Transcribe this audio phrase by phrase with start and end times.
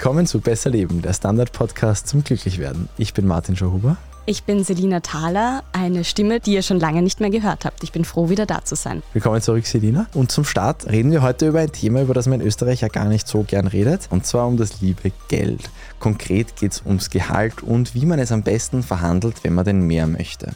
[0.00, 2.88] Willkommen zu Besser Leben, der Standard-Podcast zum Glücklichwerden.
[2.96, 3.98] Ich bin Martin Schauhuber.
[4.24, 7.82] Ich bin Selina Thaler, eine Stimme, die ihr schon lange nicht mehr gehört habt.
[7.82, 9.02] Ich bin froh, wieder da zu sein.
[9.12, 10.06] Willkommen zurück, Selina.
[10.14, 12.88] Und zum Start reden wir heute über ein Thema, über das man in Österreich ja
[12.88, 15.68] gar nicht so gern redet, und zwar um das liebe Geld.
[15.98, 19.86] Konkret geht es ums Gehalt und wie man es am besten verhandelt, wenn man denn
[19.86, 20.54] mehr möchte.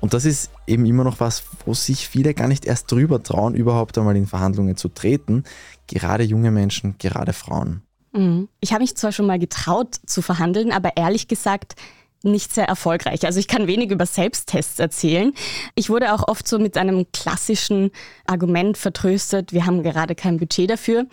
[0.00, 3.54] Und das ist eben immer noch was, wo sich viele gar nicht erst drüber trauen,
[3.54, 5.44] überhaupt einmal in Verhandlungen zu treten.
[5.88, 7.82] Gerade junge Menschen, gerade Frauen.
[8.12, 8.48] Mhm.
[8.60, 11.74] Ich habe mich zwar schon mal getraut zu verhandeln, aber ehrlich gesagt
[12.22, 13.24] nicht sehr erfolgreich.
[13.24, 15.32] Also ich kann wenig über Selbsttests erzählen.
[15.74, 17.90] Ich wurde auch oft so mit einem klassischen
[18.26, 21.06] Argument vertröstet, wir haben gerade kein Budget dafür.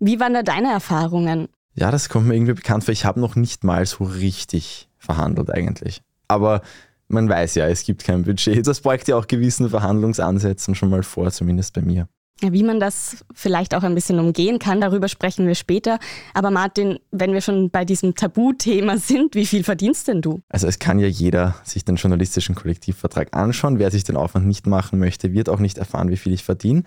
[0.00, 1.48] Wie waren da deine Erfahrungen?
[1.74, 2.92] Ja, das kommt mir irgendwie bekannt vor.
[2.92, 6.02] Ich habe noch nicht mal so richtig verhandelt eigentlich.
[6.28, 6.62] Aber
[7.08, 8.66] man weiß ja, es gibt kein Budget.
[8.66, 12.08] Das beugt ja auch gewissen Verhandlungsansätzen schon mal vor, zumindest bei mir.
[12.42, 15.98] Wie man das vielleicht auch ein bisschen umgehen kann, darüber sprechen wir später.
[16.34, 20.40] Aber Martin, wenn wir schon bei diesem Tabuthema sind, wie viel verdienst denn du?
[20.48, 23.78] Also es kann ja jeder sich den journalistischen Kollektivvertrag anschauen.
[23.78, 26.84] Wer sich den Aufwand nicht machen möchte, wird auch nicht erfahren, wie viel ich verdiene.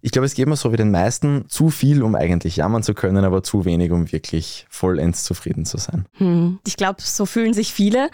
[0.00, 2.92] Ich glaube, es geht mir so wie den meisten zu viel, um eigentlich jammern zu
[2.92, 6.04] können, aber zu wenig, um wirklich vollends zufrieden zu sein.
[6.18, 6.58] Hm.
[6.66, 8.10] Ich glaube, so fühlen sich viele.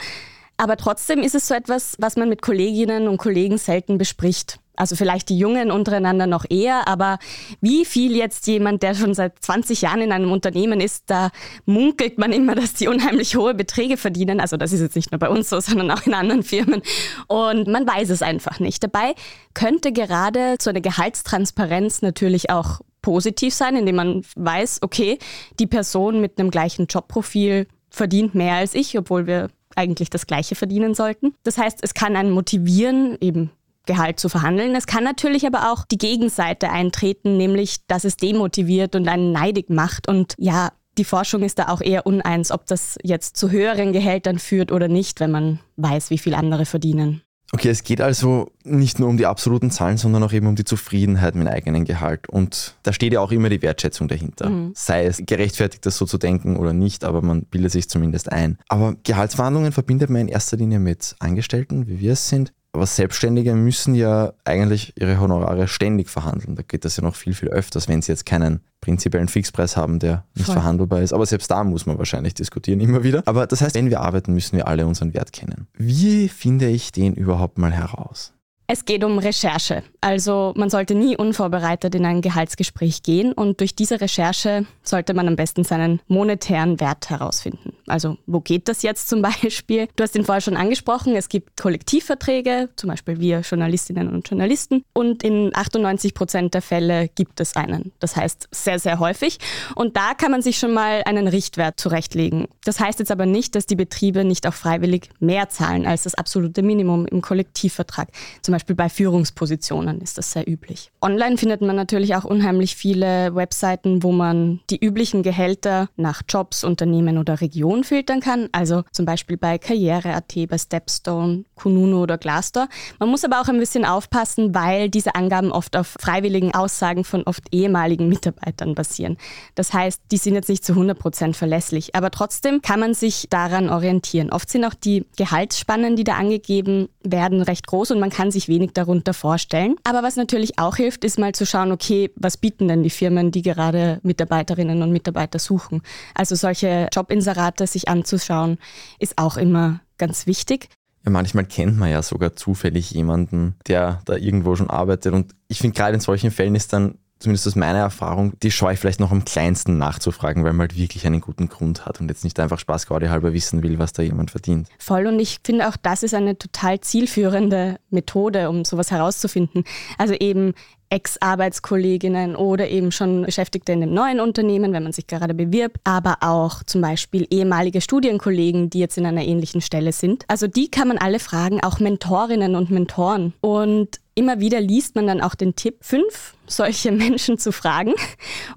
[0.57, 4.61] Aber trotzdem ist es so etwas, was man mit Kolleginnen und Kollegen selten bespricht.
[4.81, 7.19] Also vielleicht die Jungen untereinander noch eher, aber
[7.61, 11.31] wie viel jetzt jemand, der schon seit 20 Jahren in einem Unternehmen ist, da
[11.67, 14.41] munkelt man immer, dass die unheimlich hohe Beträge verdienen.
[14.41, 16.83] Also das ist jetzt nicht nur bei uns so, sondern auch in anderen Firmen.
[17.29, 18.83] Und man weiß es einfach nicht.
[18.83, 19.15] Dabei
[19.55, 25.19] könnte gerade so eine Gehaltstransparenz natürlich auch positiv sein, indem man weiß, okay,
[25.59, 30.55] die Person mit einem gleichen Jobprofil verdient mehr als ich, obwohl wir eigentlich das Gleiche
[30.55, 31.35] verdienen sollten.
[31.43, 33.51] Das heißt, es kann einen motivieren, eben
[33.87, 34.75] Gehalt zu verhandeln.
[34.75, 39.71] Es kann natürlich aber auch die Gegenseite eintreten, nämlich dass es demotiviert und einen neidig
[39.71, 40.09] macht.
[40.09, 44.39] Und ja, die Forschung ist da auch eher uneins, ob das jetzt zu höheren Gehältern
[44.39, 47.23] führt oder nicht, wenn man weiß, wie viel andere verdienen.
[47.53, 50.65] Okay, es geht also nicht nur um die absoluten Zahlen, sondern auch eben um die
[50.65, 52.29] Zufriedenheit mit dem eigenen Gehalt.
[52.29, 54.49] Und da steht ja auch immer die Wertschätzung dahinter.
[54.49, 54.73] Mhm.
[54.77, 58.59] Sei es gerechtfertigt, das so zu denken oder nicht, aber man bildet sich zumindest ein.
[58.69, 62.53] Aber Gehaltsverhandlungen verbindet man in erster Linie mit Angestellten, wie wir es sind.
[62.73, 66.55] Aber Selbstständige müssen ja eigentlich ihre Honorare ständig verhandeln.
[66.55, 69.99] Da geht das ja noch viel, viel öfters, wenn sie jetzt keinen prinzipiellen Fixpreis haben,
[69.99, 70.55] der nicht Voll.
[70.55, 71.13] verhandelbar ist.
[71.13, 73.23] Aber selbst da muss man wahrscheinlich diskutieren, immer wieder.
[73.27, 75.67] Aber das heißt, wenn wir arbeiten, müssen wir alle unseren Wert kennen.
[75.75, 78.33] Wie finde ich den überhaupt mal heraus?
[78.73, 79.83] Es geht um Recherche.
[80.01, 85.27] Also man sollte nie unvorbereitet in ein Gehaltsgespräch gehen und durch diese Recherche sollte man
[85.27, 87.73] am besten seinen monetären Wert herausfinden.
[87.89, 89.89] Also wo geht das jetzt zum Beispiel?
[89.97, 94.85] Du hast den vorher schon angesprochen, es gibt Kollektivverträge, zum Beispiel wir Journalistinnen und Journalisten
[94.93, 97.91] und in 98 Prozent der Fälle gibt es einen.
[97.99, 99.39] Das heißt sehr, sehr häufig
[99.75, 102.47] und da kann man sich schon mal einen Richtwert zurechtlegen.
[102.65, 106.15] Das heißt jetzt aber nicht, dass die Betriebe nicht auch freiwillig mehr zahlen als das
[106.15, 108.11] absolute Minimum im Kollektivvertrag.
[108.43, 110.91] Zum Beispiel bei Führungspositionen ist das sehr üblich.
[111.01, 116.65] Online findet man natürlich auch unheimlich viele Webseiten, wo man die üblichen Gehälter nach Jobs,
[116.65, 118.49] Unternehmen oder Region filtern kann.
[118.53, 122.69] Also zum Beispiel bei Karriere.at, bei Stepstone, Kununu oder Glassdoor.
[122.99, 127.23] Man muss aber auch ein bisschen aufpassen, weil diese Angaben oft auf freiwilligen Aussagen von
[127.25, 129.17] oft ehemaligen Mitarbeitern basieren.
[129.55, 131.95] Das heißt, die sind jetzt nicht zu 100 Prozent verlässlich.
[131.95, 134.31] Aber trotzdem kann man sich daran orientieren.
[134.31, 138.49] Oft sind auch die Gehaltsspannen, die da angegeben werden, recht groß und man kann sich
[138.51, 139.77] wenig darunter vorstellen.
[139.85, 143.31] Aber was natürlich auch hilft, ist mal zu schauen, okay, was bieten denn die Firmen,
[143.31, 145.81] die gerade Mitarbeiterinnen und Mitarbeiter suchen.
[146.15, 148.59] Also solche Jobinserate sich anzuschauen,
[148.99, 150.69] ist auch immer ganz wichtig.
[151.05, 155.15] Ja, manchmal kennt man ja sogar zufällig jemanden, der da irgendwo schon arbeitet.
[155.15, 158.75] Und ich finde, gerade in solchen Fällen ist dann zumindest aus meiner Erfahrung, die scheue
[158.75, 162.09] ich vielleicht noch am kleinsten nachzufragen, weil man halt wirklich einen guten Grund hat und
[162.09, 164.69] jetzt nicht einfach Spaßgaudi halber wissen will, was da jemand verdient.
[164.79, 169.65] Voll und ich finde auch, das ist eine total zielführende Methode, um sowas herauszufinden.
[169.99, 170.55] Also eben
[170.91, 176.17] Ex-Arbeitskolleginnen oder eben schon Beschäftigte in dem neuen Unternehmen, wenn man sich gerade bewirbt, aber
[176.21, 180.25] auch zum Beispiel ehemalige Studienkollegen, die jetzt in einer ähnlichen Stelle sind.
[180.27, 183.35] Also die kann man alle fragen, auch Mentorinnen und Mentoren.
[183.41, 187.95] Und immer wieder liest man dann auch den Tipp, fünf solche Menschen zu fragen,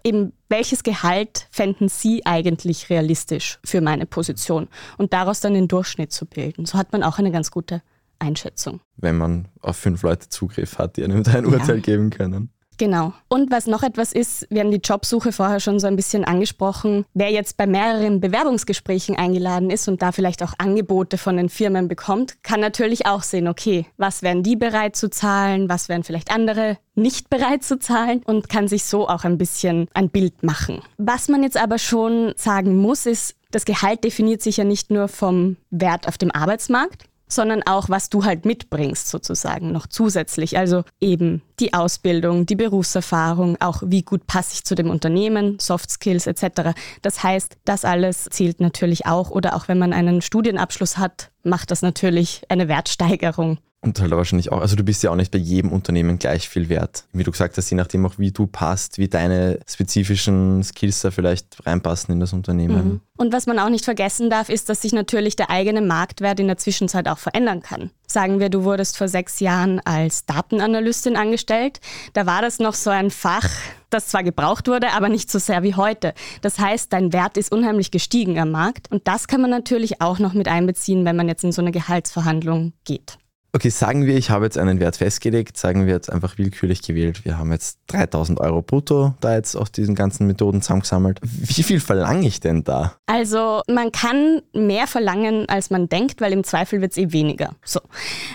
[0.03, 4.67] eben welches Gehalt fänden sie eigentlich realistisch für meine Position
[4.97, 6.65] und daraus dann den Durchschnitt zu bilden.
[6.65, 7.81] So hat man auch eine ganz gute
[8.19, 8.81] Einschätzung.
[8.97, 11.81] Wenn man auf fünf Leute Zugriff hat, die einem da ein Urteil ja.
[11.81, 12.49] geben können.
[12.77, 13.13] Genau.
[13.27, 17.05] Und was noch etwas ist, wir haben die Jobsuche vorher schon so ein bisschen angesprochen.
[17.13, 21.87] Wer jetzt bei mehreren Bewerbungsgesprächen eingeladen ist und da vielleicht auch Angebote von den Firmen
[21.87, 26.31] bekommt, kann natürlich auch sehen, okay, was wären die bereit zu zahlen, was wären vielleicht
[26.31, 30.81] andere nicht bereit zu zahlen und kann sich so auch ein bisschen ein Bild machen.
[30.97, 35.07] Was man jetzt aber schon sagen muss, ist, das Gehalt definiert sich ja nicht nur
[35.07, 40.57] vom Wert auf dem Arbeitsmarkt, sondern auch, was du halt mitbringst sozusagen noch zusätzlich.
[40.57, 45.89] Also eben die Ausbildung, die Berufserfahrung, auch wie gut passe ich zu dem Unternehmen, Soft
[45.89, 46.71] Skills etc.
[47.01, 49.31] Das heißt, das alles zählt natürlich auch.
[49.31, 53.57] Oder auch wenn man einen Studienabschluss hat, macht das natürlich eine Wertsteigerung.
[53.83, 56.69] Und halt wahrscheinlich auch, also du bist ja auch nicht bei jedem Unternehmen gleich viel
[56.69, 57.03] wert.
[57.11, 61.11] Wie du gesagt hast, je nachdem auch, wie du passt, wie deine spezifischen Skills da
[61.11, 62.85] vielleicht reinpassen in das Unternehmen.
[62.85, 63.01] Mhm.
[63.17, 66.47] Und was man auch nicht vergessen darf, ist, dass sich natürlich der eigene Marktwert in
[66.47, 67.91] der Zwischenzeit auch verändern kann.
[68.07, 71.81] Sagen wir, du wurdest vor sechs Jahren als Datenanalystin angestellt.
[72.13, 73.49] Da war das noch so ein Fach,
[73.89, 76.13] das zwar gebraucht wurde, aber nicht so sehr wie heute.
[76.41, 78.89] Das heißt, dein Wert ist unheimlich gestiegen am Markt.
[78.91, 81.73] Und das kann man natürlich auch noch mit einbeziehen, wenn man jetzt in so eine
[81.73, 83.17] Gehaltsverhandlung geht.
[83.55, 87.23] Okay, sagen wir, ich habe jetzt einen Wert festgelegt, sagen wir jetzt einfach willkürlich gewählt.
[87.23, 91.19] Wir haben jetzt 3000 Euro brutto da jetzt aus diesen ganzen Methoden zusammengesammelt.
[91.21, 92.95] Wie viel verlange ich denn da?
[93.05, 97.53] Also man kann mehr verlangen, als man denkt, weil im Zweifel wird es eh weniger.
[97.63, 97.79] So.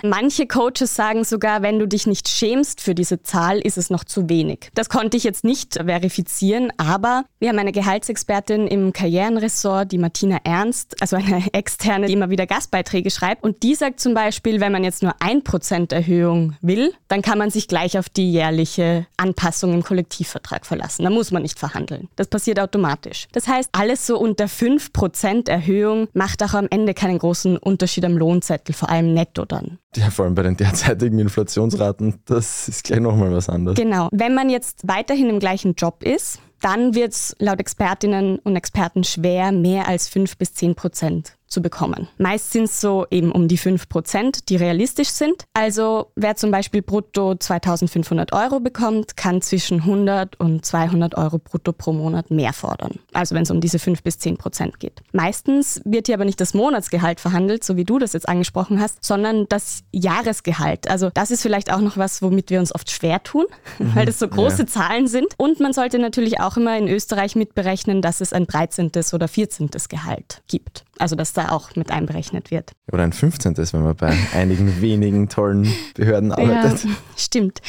[0.04, 4.04] Manche Coaches sagen sogar, wenn du dich nicht schämst für diese Zahl, ist es noch
[4.04, 4.70] zu wenig.
[4.74, 10.38] Das konnte ich jetzt nicht verifizieren, aber wir haben eine Gehaltsexpertin im Karrierenressort, die Martina
[10.44, 13.42] Ernst, also eine externe, die immer wieder Gastbeiträge schreibt.
[13.42, 17.38] Und die sagt zum Beispiel, wenn man jetzt nur nur 1% Erhöhung will, dann kann
[17.38, 21.04] man sich gleich auf die jährliche Anpassung im Kollektivvertrag verlassen.
[21.04, 22.08] Da muss man nicht verhandeln.
[22.16, 23.26] Das passiert automatisch.
[23.32, 28.18] Das heißt, alles so unter 5% Erhöhung macht auch am Ende keinen großen Unterschied am
[28.18, 29.78] Lohnzettel, vor allem netto dann.
[29.96, 33.78] Ja, vor allem bei den derzeitigen Inflationsraten, das ist gleich nochmal was anderes.
[33.78, 34.08] Genau.
[34.12, 39.04] Wenn man jetzt weiterhin im gleichen Job ist, dann wird es laut Expertinnen und Experten
[39.04, 42.08] schwer, mehr als 5 bis 10 Prozent zu bekommen.
[42.18, 45.44] Meist sind es so eben um die 5 Prozent, die realistisch sind.
[45.54, 51.72] Also wer zum Beispiel brutto 2500 Euro bekommt, kann zwischen 100 und 200 Euro brutto
[51.72, 52.98] pro Monat mehr fordern.
[53.14, 55.00] Also wenn es um diese 5 bis 10 Prozent geht.
[55.12, 59.02] Meistens wird hier aber nicht das Monatsgehalt verhandelt, so wie du das jetzt angesprochen hast,
[59.02, 60.90] sondern das Jahresgehalt.
[60.90, 63.46] Also das ist vielleicht auch noch was, womit wir uns oft schwer tun,
[63.78, 63.90] mhm.
[63.94, 64.66] weil das so große ja.
[64.66, 65.28] Zahlen sind.
[65.36, 68.90] Und man sollte natürlich auch immer in Österreich mitberechnen, dass es ein 13.
[69.12, 69.70] oder 14.
[69.88, 70.84] Gehalt gibt.
[70.98, 72.72] Also dass da auch mit einberechnet wird.
[72.92, 73.56] Oder ein 15.
[73.56, 76.84] wenn man bei einigen wenigen tollen Behörden arbeitet.
[76.84, 77.60] Ja, stimmt.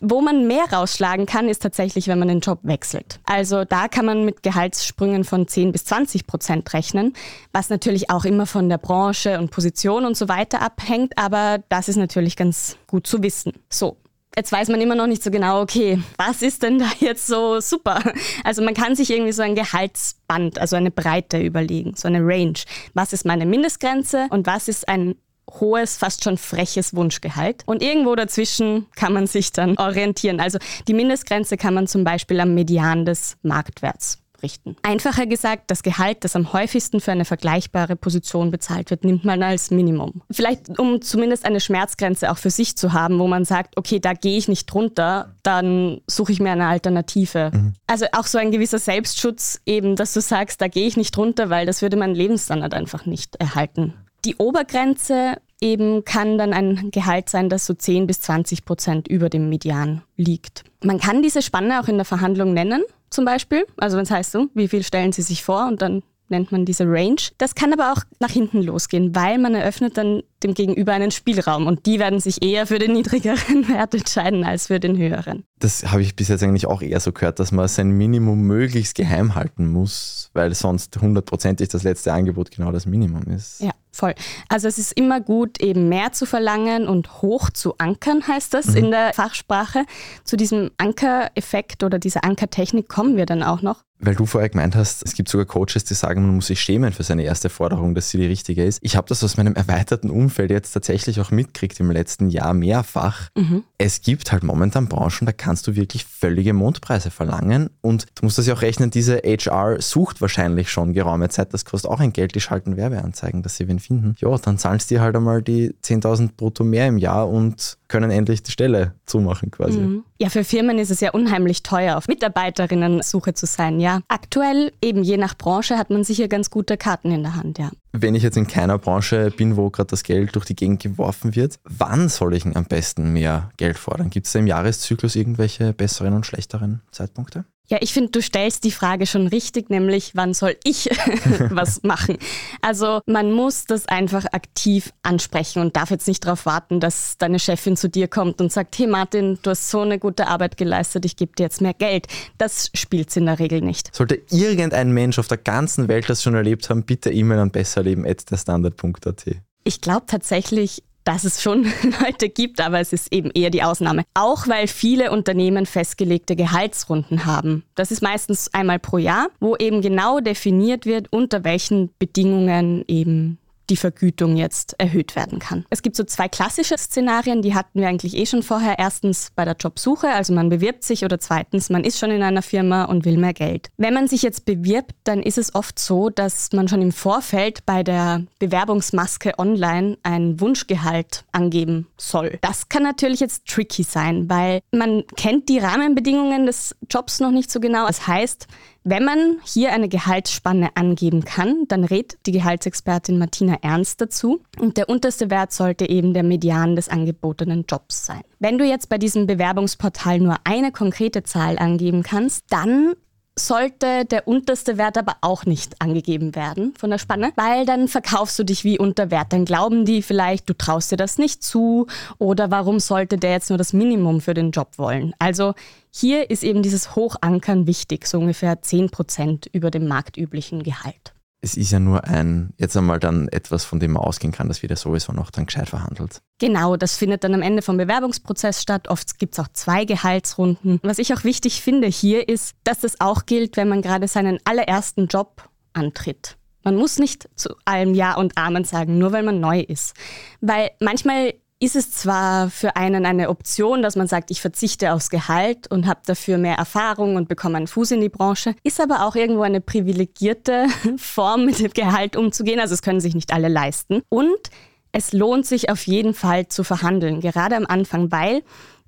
[0.00, 3.18] Wo man mehr rausschlagen kann, ist tatsächlich, wenn man den Job wechselt.
[3.24, 7.14] Also da kann man mit Gehaltssprüngen von 10 bis 20 Prozent rechnen,
[7.52, 11.88] was natürlich auch immer von der Branche und Position und so weiter abhängt, aber das
[11.88, 13.52] ist natürlich ganz gut zu wissen.
[13.70, 13.96] So,
[14.38, 17.58] Jetzt weiß man immer noch nicht so genau, okay, was ist denn da jetzt so
[17.60, 18.02] super?
[18.44, 22.58] Also man kann sich irgendwie so ein Gehaltsband, also eine Breite überlegen, so eine Range.
[22.92, 25.14] Was ist meine Mindestgrenze und was ist ein
[25.60, 27.62] hohes, fast schon freches Wunschgehalt.
[27.66, 30.40] Und irgendwo dazwischen kann man sich dann orientieren.
[30.40, 34.76] Also die Mindestgrenze kann man zum Beispiel am Median des Marktwerts richten.
[34.82, 39.42] Einfacher gesagt, das Gehalt, das am häufigsten für eine vergleichbare Position bezahlt wird, nimmt man
[39.42, 40.22] als Minimum.
[40.30, 44.12] Vielleicht um zumindest eine Schmerzgrenze auch für sich zu haben, wo man sagt, okay, da
[44.12, 47.50] gehe ich nicht drunter, dann suche ich mir eine Alternative.
[47.52, 47.72] Mhm.
[47.88, 51.50] Also auch so ein gewisser Selbstschutz eben, dass du sagst, da gehe ich nicht drunter,
[51.50, 53.94] weil das würde meinen Lebensstandard einfach nicht erhalten.
[54.24, 59.28] Die Obergrenze eben kann dann ein Gehalt sein, das so 10 bis 20 Prozent über
[59.28, 60.64] dem Median liegt.
[60.82, 62.82] Man kann diese Spanne auch in der Verhandlung nennen
[63.16, 63.66] zum Beispiel.
[63.76, 66.64] Also wenn es heißt so, wie viel stellen Sie sich vor und dann nennt man
[66.64, 67.16] diese Range.
[67.38, 71.66] Das kann aber auch nach hinten losgehen, weil man eröffnet dann dem Gegenüber einen Spielraum
[71.66, 75.44] und die werden sich eher für den niedrigeren Wert entscheiden als für den höheren.
[75.58, 78.94] Das habe ich bis jetzt eigentlich auch eher so gehört, dass man sein Minimum möglichst
[78.94, 83.60] geheim halten muss, weil sonst hundertprozentig das letzte Angebot genau das Minimum ist.
[83.60, 84.14] Ja, voll.
[84.48, 88.66] Also es ist immer gut, eben mehr zu verlangen und hoch zu ankern, heißt das
[88.68, 88.76] mhm.
[88.76, 89.84] in der Fachsprache.
[90.24, 93.85] Zu diesem Ankereffekt oder dieser Ankertechnik kommen wir dann auch noch.
[93.98, 96.92] Weil du vorher gemeint hast, es gibt sogar Coaches, die sagen, man muss sich schämen
[96.92, 98.78] für seine erste Forderung, dass sie die richtige ist.
[98.82, 103.30] Ich habe das aus meinem erweiterten Umfeld jetzt tatsächlich auch mitgekriegt im letzten Jahr mehrfach.
[103.34, 103.64] Mhm.
[103.78, 108.38] Es gibt halt momentan Branchen, da kannst du wirklich völlige Mondpreise verlangen und du musst
[108.38, 112.12] das ja auch rechnen, diese HR sucht wahrscheinlich schon geraume Zeit, das kostet auch ein
[112.12, 114.14] Geld, die schalten Werbeanzeigen, dass sie wen finden.
[114.18, 118.10] Ja, dann zahlst du dir halt einmal die 10.000 brutto mehr im Jahr und können
[118.10, 119.78] endlich die Stelle zumachen quasi.
[119.78, 120.04] Mhm.
[120.18, 124.00] Ja, für Firmen ist es ja unheimlich teuer, auf Mitarbeiterinnen-Suche zu sein, ja.
[124.08, 127.70] Aktuell, eben je nach Branche, hat man sicher ganz gute Karten in der Hand, ja.
[127.92, 131.34] Wenn ich jetzt in keiner Branche bin, wo gerade das Geld durch die Gegend geworfen
[131.34, 134.10] wird, wann soll ich am besten mehr Geld fordern?
[134.10, 137.44] Gibt es da im Jahreszyklus irgendwelche besseren und schlechteren Zeitpunkte?
[137.68, 140.88] Ja, ich finde, du stellst die Frage schon richtig, nämlich wann soll ich
[141.50, 142.16] was machen?
[142.62, 147.38] Also man muss das einfach aktiv ansprechen und darf jetzt nicht darauf warten, dass deine
[147.38, 151.04] Chefin zu dir kommt und sagt, hey Martin, du hast so eine gute Arbeit geleistet,
[151.04, 152.06] ich gebe dir jetzt mehr Geld.
[152.38, 153.94] Das spielt in der Regel nicht.
[153.94, 159.24] Sollte irgendein Mensch auf der ganzen Welt das schon erlebt haben, bitte E-Mail an besserleben.derstandard.at.
[159.64, 161.64] Ich glaube tatsächlich, dass es schon
[162.02, 164.04] Leute gibt, aber es ist eben eher die Ausnahme.
[164.14, 167.64] Auch weil viele Unternehmen festgelegte Gehaltsrunden haben.
[167.74, 173.38] Das ist meistens einmal pro Jahr, wo eben genau definiert wird, unter welchen Bedingungen eben
[173.70, 175.64] die Vergütung jetzt erhöht werden kann.
[175.70, 178.78] Es gibt so zwei klassische Szenarien, die hatten wir eigentlich eh schon vorher.
[178.78, 182.42] Erstens bei der Jobsuche, also man bewirbt sich oder zweitens, man ist schon in einer
[182.42, 183.68] Firma und will mehr Geld.
[183.76, 187.66] Wenn man sich jetzt bewirbt, dann ist es oft so, dass man schon im Vorfeld
[187.66, 192.38] bei der Bewerbungsmaske online ein Wunschgehalt angeben soll.
[192.42, 197.50] Das kann natürlich jetzt tricky sein, weil man kennt die Rahmenbedingungen des Jobs noch nicht
[197.50, 197.86] so genau.
[197.86, 198.46] Das heißt,
[198.88, 204.44] wenn man hier eine Gehaltsspanne angeben kann, dann rät die Gehaltsexpertin Martina Ernst dazu.
[204.60, 208.20] Und der unterste Wert sollte eben der Median des angebotenen Jobs sein.
[208.38, 212.94] Wenn du jetzt bei diesem Bewerbungsportal nur eine konkrete Zahl angeben kannst, dann
[213.38, 218.38] sollte der unterste Wert aber auch nicht angegeben werden von der Spanne, weil dann verkaufst
[218.38, 219.32] du dich wie unter Wert.
[219.32, 221.86] Dann glauben die vielleicht, du traust dir das nicht zu
[222.18, 225.14] oder warum sollte der jetzt nur das Minimum für den Job wollen.
[225.18, 225.54] Also
[225.90, 231.56] hier ist eben dieses Hochankern wichtig, so ungefähr 10 Prozent über dem marktüblichen Gehalt es
[231.56, 234.76] ist ja nur ein, jetzt einmal dann etwas, von dem man ausgehen kann, dass wieder
[234.76, 236.22] sowieso noch dann gescheit verhandelt.
[236.38, 238.88] Genau, das findet dann am Ende vom Bewerbungsprozess statt.
[238.88, 240.80] Oft gibt es auch zwei Gehaltsrunden.
[240.82, 244.38] Was ich auch wichtig finde hier ist, dass das auch gilt, wenn man gerade seinen
[244.44, 246.36] allerersten Job antritt.
[246.64, 249.94] Man muss nicht zu allem Ja und Amen sagen, nur weil man neu ist.
[250.40, 255.08] Weil manchmal ist es zwar für einen eine Option, dass man sagt, ich verzichte aufs
[255.08, 259.06] Gehalt und habe dafür mehr Erfahrung und bekomme einen Fuß in die Branche, ist aber
[259.06, 260.66] auch irgendwo eine privilegierte
[260.98, 262.60] Form, mit dem Gehalt umzugehen.
[262.60, 264.02] Also es können sich nicht alle leisten.
[264.10, 264.50] Und
[264.92, 268.42] es lohnt sich auf jeden Fall zu verhandeln, gerade am Anfang, weil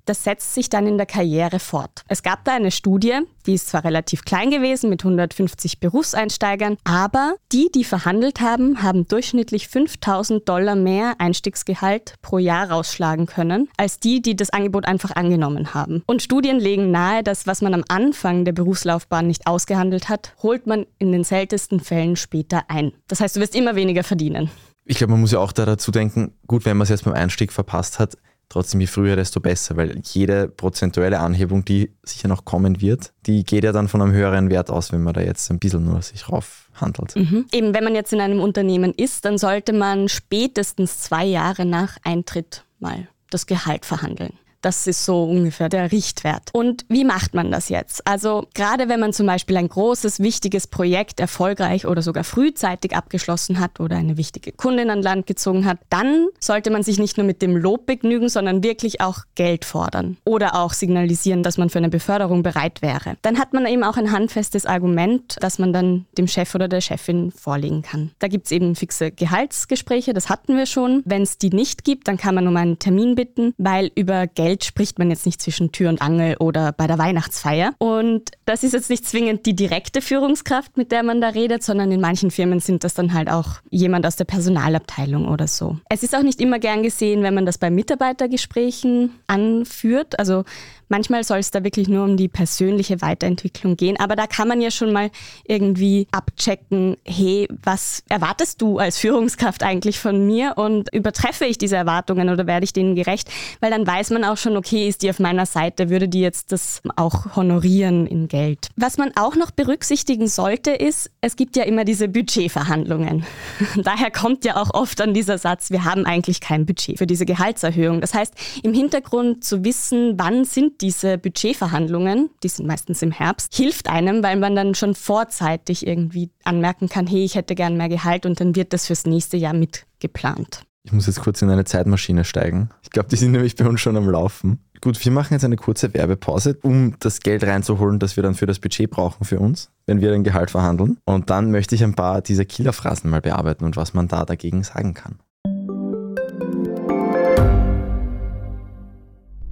[0.05, 2.03] das setzt sich dann in der Karriere fort.
[2.07, 7.35] Es gab da eine Studie, die ist zwar relativ klein gewesen mit 150 Berufseinsteigern, aber
[7.51, 13.99] die, die verhandelt haben, haben durchschnittlich 5000 Dollar mehr Einstiegsgehalt pro Jahr rausschlagen können, als
[13.99, 16.03] die, die das Angebot einfach angenommen haben.
[16.05, 20.67] Und Studien legen nahe, dass was man am Anfang der Berufslaufbahn nicht ausgehandelt hat, holt
[20.67, 22.91] man in den seltensten Fällen später ein.
[23.07, 24.49] Das heißt, du wirst immer weniger verdienen.
[24.85, 27.13] Ich glaube, man muss ja auch da dazu denken, gut, wenn man es jetzt beim
[27.13, 28.17] Einstieg verpasst hat,
[28.49, 33.43] trotzdem je früher, desto besser, weil jede prozentuelle Anhebung, die sicher noch kommen wird, die
[33.43, 36.01] geht ja dann von einem höheren Wert aus, wenn man da jetzt ein bisschen nur
[36.01, 37.15] sich rauf handelt.
[37.15, 37.45] Mhm.
[37.51, 41.97] Eben, wenn man jetzt in einem Unternehmen ist, dann sollte man spätestens zwei Jahre nach
[42.03, 44.33] Eintritt mal das Gehalt verhandeln.
[44.61, 46.49] Das ist so ungefähr der Richtwert.
[46.53, 48.05] Und wie macht man das jetzt?
[48.05, 53.59] Also gerade wenn man zum Beispiel ein großes, wichtiges Projekt erfolgreich oder sogar frühzeitig abgeschlossen
[53.59, 57.25] hat oder eine wichtige Kundin an Land gezogen hat, dann sollte man sich nicht nur
[57.25, 61.77] mit dem Lob begnügen, sondern wirklich auch Geld fordern oder auch signalisieren, dass man für
[61.77, 63.15] eine Beförderung bereit wäre.
[63.21, 66.81] Dann hat man eben auch ein handfestes Argument, das man dann dem Chef oder der
[66.81, 68.11] Chefin vorlegen kann.
[68.19, 71.01] Da gibt es eben fixe Gehaltsgespräche, das hatten wir schon.
[71.05, 74.48] Wenn es die nicht gibt, dann kann man um einen Termin bitten, weil über Geld
[74.49, 77.75] Geld spricht man jetzt nicht zwischen Tür und Angel oder bei der Weihnachtsfeier.
[77.77, 81.91] Und das ist jetzt nicht zwingend die direkte Führungskraft, mit der man da redet, sondern
[81.91, 85.77] in manchen Firmen sind das dann halt auch jemand aus der Personalabteilung oder so.
[85.87, 90.17] Es ist auch nicht immer gern gesehen, wenn man das bei Mitarbeitergesprächen anführt.
[90.17, 90.45] Also
[90.89, 94.59] Manchmal soll es da wirklich nur um die persönliche Weiterentwicklung gehen, aber da kann man
[94.59, 95.11] ja schon mal
[95.47, 101.75] irgendwie abchecken, hey, was erwartest du als Führungskraft eigentlich von mir und übertreffe ich diese
[101.75, 103.29] Erwartungen oder werde ich denen gerecht?
[103.59, 106.51] Weil dann weiß man auch schon, okay, ist die auf meiner Seite, würde die jetzt
[106.51, 108.69] das auch honorieren in Geld.
[108.75, 113.25] Was man auch noch berücksichtigen sollte, ist, es gibt ja immer diese Budgetverhandlungen.
[113.83, 117.25] Daher kommt ja auch oft an dieser Satz, wir haben eigentlich kein Budget für diese
[117.25, 118.01] Gehaltserhöhung.
[118.01, 123.53] Das heißt, im Hintergrund zu wissen, wann sind diese Budgetverhandlungen, die sind meistens im Herbst,
[123.55, 127.89] hilft einem, weil man dann schon vorzeitig irgendwie anmerken kann, hey, ich hätte gern mehr
[127.89, 130.63] Gehalt und dann wird das fürs nächste Jahr mitgeplant.
[130.83, 132.69] Ich muss jetzt kurz in eine Zeitmaschine steigen.
[132.81, 134.59] Ich glaube, die sind nämlich bei uns schon am Laufen.
[134.81, 138.45] Gut, wir machen jetzt eine kurze Werbepause, um das Geld reinzuholen, das wir dann für
[138.45, 140.97] das Budget brauchen für uns, wenn wir den Gehalt verhandeln.
[141.03, 144.63] Und dann möchte ich ein paar dieser Killerphrasen mal bearbeiten und was man da dagegen
[144.63, 145.19] sagen kann.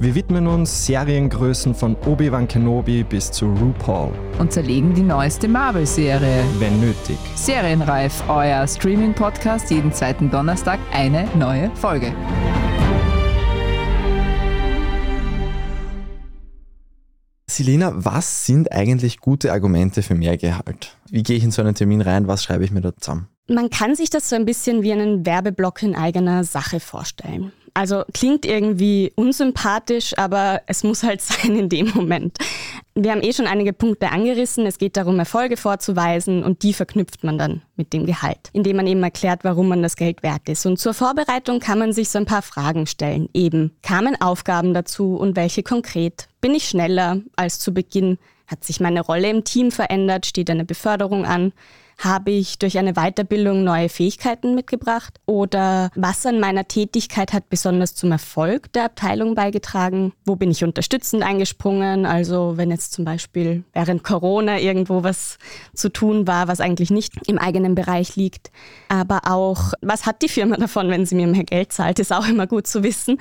[0.00, 4.12] Wir widmen uns Seriengrößen von Obi-Wan Kenobi bis zu RuPaul.
[4.38, 6.44] Und zerlegen die neueste Marvel-Serie.
[6.60, 7.18] Wenn nötig.
[7.34, 12.14] Serienreif, euer Streaming-Podcast, jeden zweiten Donnerstag eine neue Folge.
[17.50, 20.96] Selina, was sind eigentlich gute Argumente für mehr Gehalt?
[21.10, 22.28] Wie gehe ich in so einen Termin rein?
[22.28, 23.26] Was schreibe ich mir da zusammen?
[23.48, 27.50] Man kann sich das so ein bisschen wie einen Werbeblock in eigener Sache vorstellen.
[27.78, 32.36] Also klingt irgendwie unsympathisch, aber es muss halt sein in dem Moment.
[32.96, 34.66] Wir haben eh schon einige Punkte angerissen.
[34.66, 38.88] Es geht darum, Erfolge vorzuweisen und die verknüpft man dann mit dem Gehalt, indem man
[38.88, 40.66] eben erklärt, warum man das Geld wert ist.
[40.66, 43.28] Und zur Vorbereitung kann man sich so ein paar Fragen stellen.
[43.32, 46.26] Eben, kamen Aufgaben dazu und welche konkret?
[46.40, 48.18] Bin ich schneller als zu Beginn?
[48.48, 50.26] Hat sich meine Rolle im Team verändert?
[50.26, 51.52] Steht eine Beförderung an?
[51.98, 55.18] Habe ich durch eine Weiterbildung neue Fähigkeiten mitgebracht?
[55.26, 60.12] Oder was an meiner Tätigkeit hat besonders zum Erfolg der Abteilung beigetragen?
[60.24, 62.06] Wo bin ich unterstützend eingesprungen?
[62.06, 65.38] Also wenn jetzt zum Beispiel während Corona irgendwo was
[65.74, 68.52] zu tun war, was eigentlich nicht im eigenen Bereich liegt.
[68.88, 72.28] Aber auch, was hat die Firma davon, wenn sie mir mehr Geld zahlt, ist auch
[72.28, 73.18] immer gut zu wissen.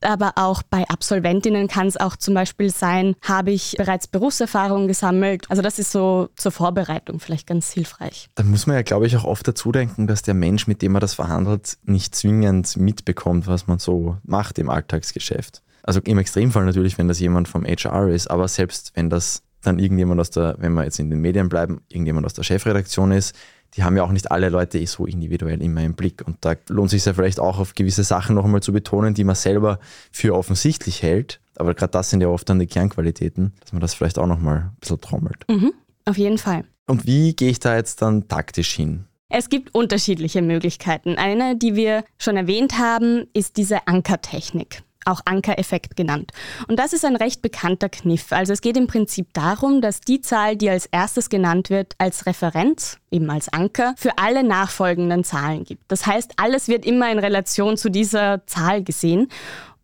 [0.00, 5.44] Aber auch bei Absolventinnen kann es auch zum Beispiel sein, habe ich bereits Berufserfahrung gesammelt?
[5.48, 8.28] Also das ist so zur Vorbereitung vielleicht ganz hilfreich gleich.
[8.34, 10.92] Da muss man ja, glaube ich, auch oft dazu denken, dass der Mensch, mit dem
[10.92, 15.62] man das verhandelt, nicht zwingend mitbekommt, was man so macht im Alltagsgeschäft.
[15.82, 19.78] Also im Extremfall natürlich, wenn das jemand vom HR ist, aber selbst wenn das dann
[19.78, 23.34] irgendjemand aus der, wenn wir jetzt in den Medien bleiben, irgendjemand aus der Chefredaktion ist,
[23.74, 26.22] die haben ja auch nicht alle Leute so individuell immer im Blick.
[26.26, 29.14] Und da lohnt es sich ja vielleicht auch auf gewisse Sachen noch einmal zu betonen,
[29.14, 29.80] die man selber
[30.12, 31.40] für offensichtlich hält.
[31.56, 34.38] Aber gerade das sind ja oft dann die Kernqualitäten, dass man das vielleicht auch noch
[34.38, 35.44] mal ein bisschen trommelt.
[35.48, 35.72] Mhm,
[36.04, 36.64] auf jeden Fall.
[36.86, 39.06] Und wie gehe ich da jetzt dann taktisch hin?
[39.28, 41.16] Es gibt unterschiedliche Möglichkeiten.
[41.16, 46.32] Eine, die wir schon erwähnt haben, ist diese Ankertechnik auch Ankereffekt genannt.
[46.68, 48.32] Und das ist ein recht bekannter Kniff.
[48.32, 52.26] Also es geht im Prinzip darum, dass die Zahl, die als erstes genannt wird, als
[52.26, 55.84] Referenz, eben als Anker, für alle nachfolgenden Zahlen gibt.
[55.88, 59.28] Das heißt, alles wird immer in Relation zu dieser Zahl gesehen.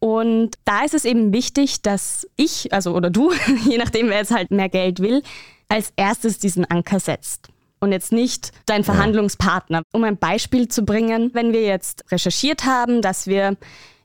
[0.01, 3.33] Und da ist es eben wichtig, dass ich, also oder du,
[3.69, 5.23] je nachdem, wer jetzt halt mehr Geld will,
[5.73, 7.49] als erstes diesen Anker setzt
[7.81, 9.83] und jetzt nicht dein Verhandlungspartner.
[9.93, 13.57] Um ein Beispiel zu bringen, wenn wir jetzt recherchiert haben, dass wir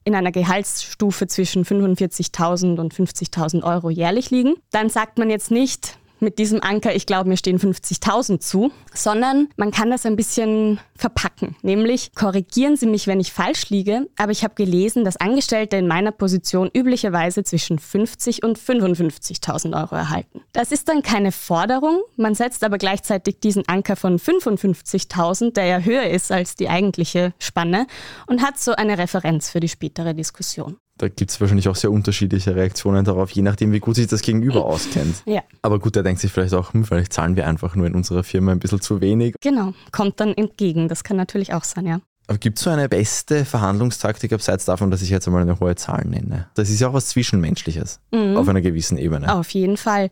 [0.06, 5.98] in einer Gehaltsstufe zwischen 45.000 und 50.000 Euro jährlich liegen, dann sagt man jetzt nicht,
[6.20, 10.80] mit diesem Anker, ich glaube, mir stehen 50.000 zu, sondern man kann das ein bisschen
[10.96, 11.56] verpacken.
[11.62, 15.88] Nämlich, korrigieren Sie mich, wenn ich falsch liege, aber ich habe gelesen, dass Angestellte in
[15.88, 20.42] meiner Position üblicherweise zwischen 50 und 55.000 Euro erhalten.
[20.54, 25.80] Das ist dann keine Forderung, man setzt aber gleichzeitig diesen Anker von 55.000, der ja
[25.80, 27.88] höher ist als die eigentliche Spanne,
[28.28, 31.92] und hat so eine Referenz für die spätere Diskussion da gibt es wahrscheinlich auch sehr
[31.92, 35.24] unterschiedliche Reaktionen darauf, je nachdem, wie gut sich das Gegenüber auskennt.
[35.26, 35.42] Ja.
[35.62, 38.24] Aber gut, der denkt sich vielleicht auch, hm, vielleicht zahlen wir einfach nur in unserer
[38.24, 39.36] Firma ein bisschen zu wenig.
[39.42, 40.88] Genau, kommt dann entgegen.
[40.88, 42.00] Das kann natürlich auch sein, ja.
[42.28, 45.76] Aber gibt es so eine beste Verhandlungstaktik abseits davon, dass ich jetzt einmal eine hohe
[45.76, 46.48] Zahl nenne?
[46.56, 48.36] Das ist ja auch was Zwischenmenschliches mhm.
[48.36, 49.34] auf einer gewissen Ebene.
[49.34, 50.10] Auf jeden Fall.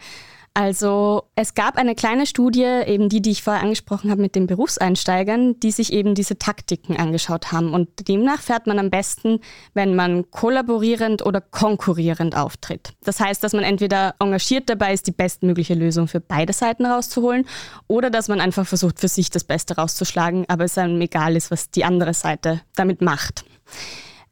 [0.58, 4.48] Also es gab eine kleine Studie, eben die, die ich vorher angesprochen habe mit den
[4.48, 7.74] Berufseinsteigern, die sich eben diese Taktiken angeschaut haben.
[7.74, 9.42] Und demnach fährt man am besten,
[9.74, 12.94] wenn man kollaborierend oder konkurrierend auftritt.
[13.04, 17.46] Das heißt, dass man entweder engagiert dabei ist, die bestmögliche Lösung für beide Seiten rauszuholen,
[17.88, 21.52] oder dass man einfach versucht, für sich das Beste rauszuschlagen, aber es einem egal ist,
[21.52, 23.44] was die andere Seite damit macht.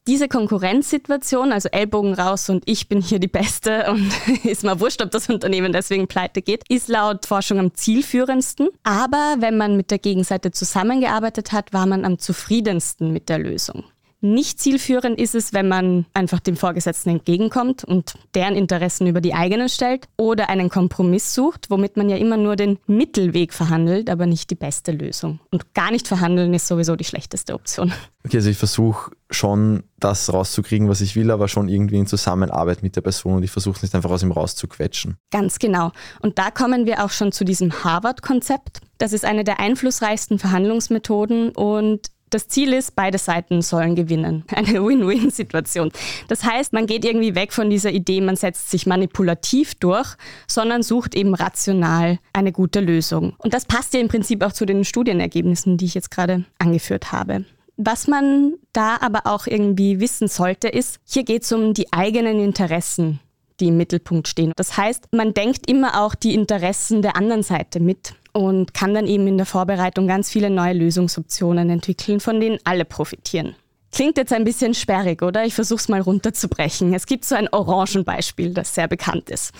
[0.05, 4.11] Diese Konkurrenzsituation, also Ellbogen raus und ich bin hier die Beste und
[4.43, 8.67] ist mal wurscht, ob das Unternehmen deswegen pleite geht, ist laut Forschung am zielführendsten.
[8.83, 13.85] Aber wenn man mit der Gegenseite zusammengearbeitet hat, war man am zufriedensten mit der Lösung.
[14.25, 19.33] Nicht zielführend ist es, wenn man einfach dem Vorgesetzten entgegenkommt und deren Interessen über die
[19.33, 24.25] eigenen stellt oder einen Kompromiss sucht, womit man ja immer nur den Mittelweg verhandelt, aber
[24.25, 25.41] nicht die beste Lösung.
[25.51, 27.91] Und gar nicht verhandeln ist sowieso die schlechteste Option.
[28.25, 32.81] Okay, also ich versuche schon das rauszukriegen, was ich will, aber schon irgendwie in Zusammenarbeit
[32.81, 35.17] mit der Person und ich versuche es nicht einfach aus ihm rauszuquetschen.
[35.31, 35.91] Ganz genau.
[36.21, 38.79] Und da kommen wir auch schon zu diesem Harvard-Konzept.
[38.99, 44.43] Das ist eine der einflussreichsten Verhandlungsmethoden und das Ziel ist, beide Seiten sollen gewinnen.
[44.53, 45.91] Eine Win-Win-Situation.
[46.27, 50.15] Das heißt, man geht irgendwie weg von dieser Idee, man setzt sich manipulativ durch,
[50.47, 53.33] sondern sucht eben rational eine gute Lösung.
[53.37, 57.11] Und das passt ja im Prinzip auch zu den Studienergebnissen, die ich jetzt gerade angeführt
[57.11, 57.45] habe.
[57.77, 62.39] Was man da aber auch irgendwie wissen sollte, ist, hier geht es um die eigenen
[62.39, 63.19] Interessen,
[63.59, 64.53] die im Mittelpunkt stehen.
[64.55, 69.07] Das heißt, man denkt immer auch die Interessen der anderen Seite mit und kann dann
[69.07, 73.55] eben in der Vorbereitung ganz viele neue Lösungsoptionen entwickeln, von denen alle profitieren.
[73.91, 75.45] Klingt jetzt ein bisschen sperrig, oder?
[75.45, 76.95] Ich versuche es mal runterzubrechen.
[76.95, 79.53] Es gibt so ein Orangenbeispiel, das sehr bekannt ist.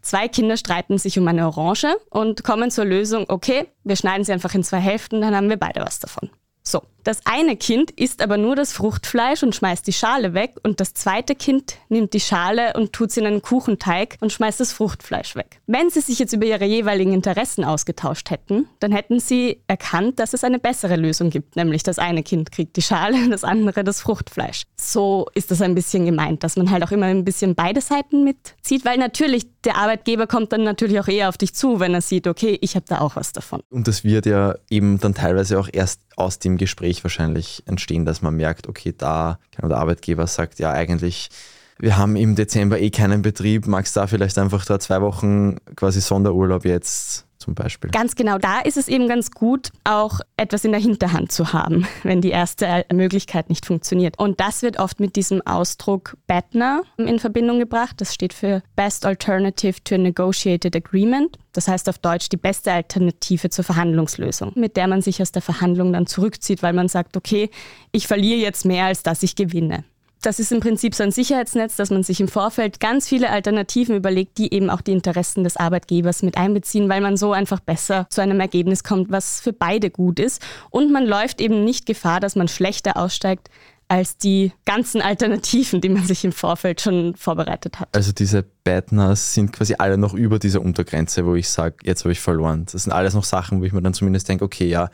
[0.00, 4.32] Zwei Kinder streiten sich um eine Orange und kommen zur Lösung, okay, wir schneiden sie
[4.32, 6.30] einfach in zwei Hälften, dann haben wir beide was davon.
[6.62, 10.80] So, das eine Kind isst aber nur das Fruchtfleisch und schmeißt die Schale weg und
[10.80, 14.72] das zweite Kind nimmt die Schale und tut sie in einen Kuchenteig und schmeißt das
[14.72, 15.60] Fruchtfleisch weg.
[15.66, 20.32] Wenn sie sich jetzt über ihre jeweiligen Interessen ausgetauscht hätten, dann hätten sie erkannt, dass
[20.32, 23.84] es eine bessere Lösung gibt, nämlich das eine Kind kriegt die Schale und das andere
[23.84, 24.62] das Fruchtfleisch.
[24.76, 28.24] So ist das ein bisschen gemeint, dass man halt auch immer ein bisschen beide Seiten
[28.24, 32.00] mitzieht, weil natürlich der Arbeitgeber kommt dann natürlich auch eher auf dich zu, wenn er
[32.00, 33.60] sieht, okay, ich habe da auch was davon.
[33.70, 38.22] Und das wird ja eben dann teilweise auch erst aus dem Gespräch wahrscheinlich entstehen, dass
[38.22, 41.30] man merkt, okay, da der Arbeitgeber sagt, ja, eigentlich,
[41.78, 46.00] wir haben im Dezember eh keinen Betrieb, magst da vielleicht einfach da zwei Wochen quasi
[46.00, 47.90] Sonderurlaub jetzt zum Beispiel.
[47.90, 51.86] Ganz genau, da ist es eben ganz gut, auch etwas in der Hinterhand zu haben,
[52.02, 54.18] wenn die erste Möglichkeit nicht funktioniert.
[54.18, 58.00] Und das wird oft mit diesem Ausdruck BATNA in Verbindung gebracht.
[58.00, 61.38] Das steht für Best Alternative to a Negotiated Agreement.
[61.52, 65.42] Das heißt auf Deutsch die beste Alternative zur Verhandlungslösung, mit der man sich aus der
[65.42, 67.50] Verhandlung dann zurückzieht, weil man sagt, okay,
[67.92, 69.84] ich verliere jetzt mehr, als dass ich gewinne
[70.24, 73.96] das ist im Prinzip so ein Sicherheitsnetz, dass man sich im Vorfeld ganz viele Alternativen
[73.96, 78.06] überlegt, die eben auch die Interessen des Arbeitgebers mit einbeziehen, weil man so einfach besser
[78.10, 80.42] zu einem Ergebnis kommt, was für beide gut ist.
[80.70, 83.50] Und man läuft eben nicht Gefahr, dass man schlechter aussteigt,
[83.88, 87.88] als die ganzen Alternativen, die man sich im Vorfeld schon vorbereitet hat.
[87.92, 92.12] Also diese Badners sind quasi alle noch über dieser Untergrenze, wo ich sage, jetzt habe
[92.12, 92.66] ich verloren.
[92.70, 94.90] Das sind alles noch Sachen, wo ich mir dann zumindest denke, okay, ja,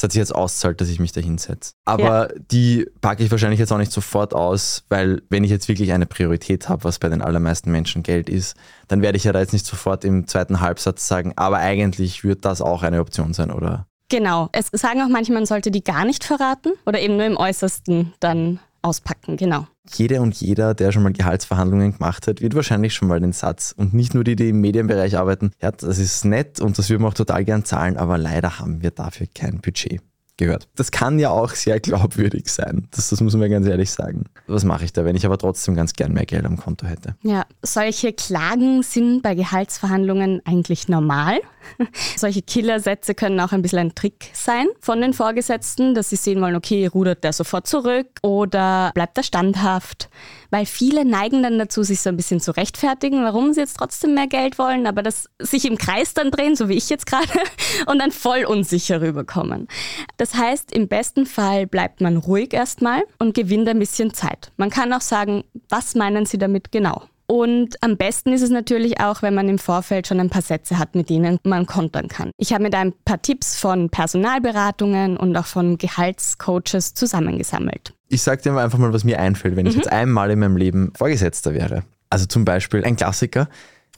[0.00, 1.74] es hat sich jetzt auszahlt, dass ich mich da hinsetze.
[1.84, 2.40] Aber ja.
[2.50, 6.06] die packe ich wahrscheinlich jetzt auch nicht sofort aus, weil wenn ich jetzt wirklich eine
[6.06, 8.56] Priorität habe, was bei den allermeisten Menschen Geld ist,
[8.88, 12.46] dann werde ich ja da jetzt nicht sofort im zweiten Halbsatz sagen, aber eigentlich wird
[12.46, 13.88] das auch eine Option sein, oder?
[14.08, 14.48] Genau.
[14.52, 18.14] Es sagen auch manche, man sollte die gar nicht verraten oder eben nur im Äußersten
[18.20, 19.66] dann auspacken, genau.
[19.94, 23.74] Jede und jeder, der schon mal Gehaltsverhandlungen gemacht hat, wird wahrscheinlich schon mal den Satz
[23.76, 27.02] und nicht nur die, die im Medienbereich arbeiten, ja, das ist nett und das würden
[27.02, 30.00] wir auch total gern zahlen, aber leider haben wir dafür kein Budget
[30.40, 30.68] gehört.
[30.74, 32.88] Das kann ja auch sehr glaubwürdig sein.
[32.90, 34.24] Das, das muss man ganz ehrlich sagen.
[34.48, 37.14] Was mache ich da, wenn ich aber trotzdem ganz gern mehr Geld am Konto hätte?
[37.22, 41.40] Ja, solche Klagen sind bei Gehaltsverhandlungen eigentlich normal.
[42.16, 46.40] Solche Killersätze können auch ein bisschen ein Trick sein von den Vorgesetzten, dass sie sehen
[46.40, 50.08] wollen, okay, rudert der sofort zurück oder bleibt er standhaft.
[50.50, 54.14] Weil viele neigen dann dazu, sich so ein bisschen zu rechtfertigen, warum sie jetzt trotzdem
[54.14, 57.28] mehr Geld wollen, aber das sich im Kreis dann drehen, so wie ich jetzt gerade,
[57.86, 59.68] und dann voll unsicher rüberkommen.
[60.16, 64.52] Das heißt, im besten Fall bleibt man ruhig erstmal und gewinnt ein bisschen Zeit.
[64.56, 67.02] Man kann auch sagen, was meinen Sie damit genau?
[67.30, 70.78] Und am besten ist es natürlich auch, wenn man im Vorfeld schon ein paar Sätze
[70.78, 72.32] hat, mit denen man kontern kann.
[72.38, 77.94] Ich habe mir da ein paar Tipps von Personalberatungen und auch von Gehaltscoaches zusammengesammelt.
[78.08, 79.82] Ich sage dir einfach mal, was mir einfällt, wenn ich mhm.
[79.82, 81.84] jetzt einmal in meinem Leben Vorgesetzter wäre.
[82.10, 83.48] Also zum Beispiel ein Klassiker,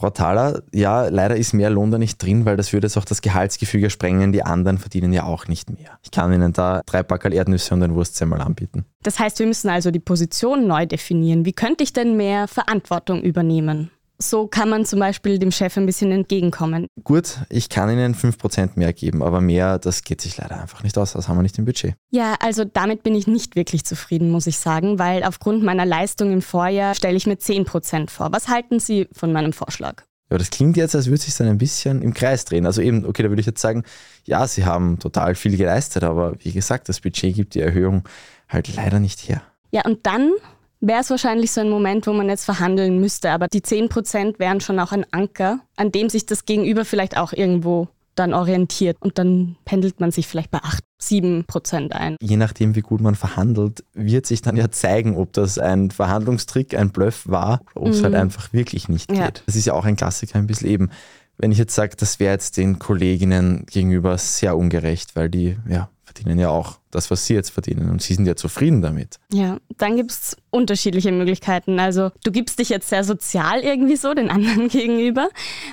[0.02, 3.04] Frau Thaler, ja, leider ist mehr Lohn da nicht drin, weil das würde jetzt auch
[3.04, 4.32] das Gehaltsgefüge sprengen.
[4.32, 5.96] Die anderen verdienen ja auch nicht mehr.
[6.02, 8.84] Ich kann Ihnen da drei Packerl Erdnüsse und ein Wurstsemmel anbieten.
[9.04, 11.44] Das heißt, wir müssen also die Position neu definieren.
[11.44, 13.92] Wie könnte ich denn mehr Verantwortung übernehmen?
[14.22, 16.86] So kann man zum Beispiel dem Chef ein bisschen entgegenkommen.
[17.02, 20.96] Gut, ich kann Ihnen 5% mehr geben, aber mehr, das geht sich leider einfach nicht
[20.96, 21.12] aus.
[21.12, 21.94] Das haben wir nicht im Budget.
[22.10, 26.32] Ja, also damit bin ich nicht wirklich zufrieden, muss ich sagen, weil aufgrund meiner Leistung
[26.32, 28.32] im Vorjahr stelle ich mir 10% vor.
[28.32, 30.04] Was halten Sie von meinem Vorschlag?
[30.30, 32.64] Ja, das klingt jetzt, als würde sich dann ein bisschen im Kreis drehen.
[32.64, 33.82] Also eben, okay, da würde ich jetzt sagen,
[34.24, 38.08] ja, Sie haben total viel geleistet, aber wie gesagt, das Budget gibt die Erhöhung
[38.48, 39.42] halt leider nicht her.
[39.72, 40.30] Ja, und dann
[40.82, 43.30] wäre es wahrscheinlich so ein Moment, wo man jetzt verhandeln müsste.
[43.30, 47.16] Aber die 10 Prozent wären schon auch ein Anker, an dem sich das Gegenüber vielleicht
[47.16, 48.98] auch irgendwo dann orientiert.
[49.00, 52.16] Und dann pendelt man sich vielleicht bei 8, 7 Prozent ein.
[52.20, 56.76] Je nachdem, wie gut man verhandelt, wird sich dann ja zeigen, ob das ein Verhandlungstrick,
[56.76, 58.16] ein Bluff war, ob es halt mhm.
[58.16, 59.18] halt einfach wirklich nicht geht.
[59.18, 59.30] Ja.
[59.46, 60.90] Das ist ja auch ein Klassiker, ein bisschen eben.
[61.42, 65.90] Wenn ich jetzt sage, das wäre jetzt den Kolleginnen gegenüber sehr ungerecht, weil die ja
[66.04, 69.18] verdienen ja auch das, was sie jetzt verdienen und sie sind ja zufrieden damit.
[69.32, 71.80] Ja, dann gibt es unterschiedliche Möglichkeiten.
[71.80, 75.30] Also du gibst dich jetzt sehr sozial irgendwie so den anderen gegenüber.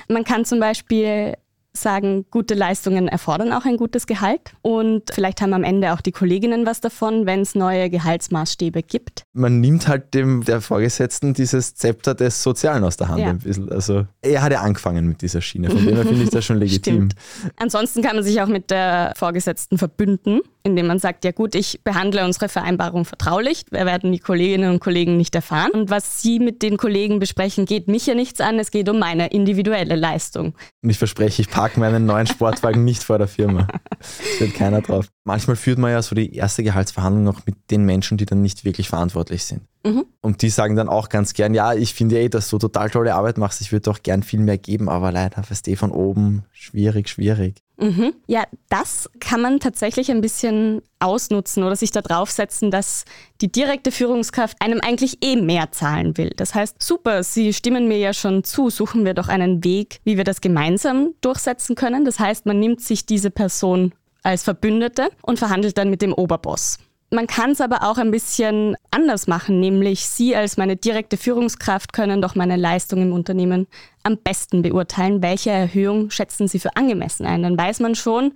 [0.08, 1.34] Man kann zum Beispiel
[1.72, 4.52] sagen, gute Leistungen erfordern auch ein gutes Gehalt.
[4.62, 9.22] Und vielleicht haben am Ende auch die Kolleginnen was davon, wenn es neue Gehaltsmaßstäbe gibt.
[9.32, 13.30] Man nimmt halt dem der Vorgesetzten dieses Zepter des Sozialen aus der Hand ja.
[13.30, 13.70] ein bisschen.
[13.70, 16.58] Also er hat ja angefangen mit dieser Schiene, von dem her finde ich das schon
[16.58, 16.94] legitim.
[16.94, 17.14] Stimmt.
[17.56, 21.80] Ansonsten kann man sich auch mit der Vorgesetzten verbünden, indem man sagt, ja gut, ich
[21.84, 25.70] behandle unsere Vereinbarung vertraulich, wir werden die Kolleginnen und Kollegen nicht erfahren.
[25.72, 28.98] Und was Sie mit den Kollegen besprechen, geht mich ja nichts an, es geht um
[28.98, 30.54] meine individuelle Leistung.
[30.82, 33.68] Und ich verspreche, ich parke meinen neuen Sportwagen nicht vor der Firma.
[34.00, 35.08] Es wird keiner drauf.
[35.24, 38.64] Manchmal führt man ja so die erste Gehaltsverhandlung noch mit den Menschen, die dann nicht
[38.64, 39.60] wirklich verantwortlich sind.
[39.84, 40.06] Mhm.
[40.22, 43.14] Und die sagen dann auch ganz gern, ja, ich finde eh, dass du total tolle
[43.14, 46.44] Arbeit machst, ich würde doch gern viel mehr geben, aber leider, weißt du, von oben,
[46.50, 47.56] schwierig, schwierig.
[47.80, 48.12] Mhm.
[48.26, 53.04] Ja, das kann man tatsächlich ein bisschen ausnutzen oder sich da draufsetzen, dass
[53.40, 56.30] die direkte Führungskraft einem eigentlich eh mehr zahlen will.
[56.36, 60.16] Das heißt, super, Sie stimmen mir ja schon zu, suchen wir doch einen Weg, wie
[60.16, 62.04] wir das gemeinsam durchsetzen können.
[62.04, 66.78] Das heißt, man nimmt sich diese Person als Verbündete und verhandelt dann mit dem Oberboss.
[67.12, 71.92] Man kann es aber auch ein bisschen anders machen, nämlich Sie als meine direkte Führungskraft
[71.92, 73.66] können doch meine Leistung im Unternehmen
[74.04, 75.20] am besten beurteilen.
[75.20, 77.42] Welche Erhöhung schätzen Sie für angemessen ein?
[77.42, 78.32] Dann weiß man schon,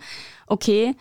[0.48, 0.96] okay,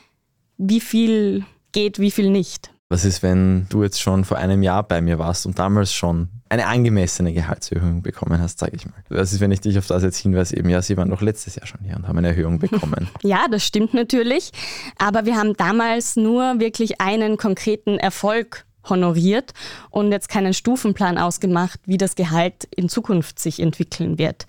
[0.58, 2.73] wie viel geht, wie viel nicht.
[2.94, 6.28] Was ist, wenn du jetzt schon vor einem Jahr bei mir warst und damals schon
[6.48, 8.94] eine angemessene Gehaltserhöhung bekommen hast, sage ich mal.
[9.10, 11.56] Was ist, wenn ich dich auf das jetzt hinweise, eben ja, sie waren doch letztes
[11.56, 13.10] Jahr schon hier und haben eine Erhöhung bekommen.
[13.24, 14.52] Ja, das stimmt natürlich.
[15.00, 19.54] Aber wir haben damals nur wirklich einen konkreten Erfolg honoriert
[19.90, 24.46] und jetzt keinen Stufenplan ausgemacht, wie das Gehalt in Zukunft sich entwickeln wird.